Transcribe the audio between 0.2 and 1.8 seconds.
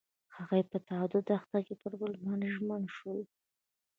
هغوی په تاوده دښته کې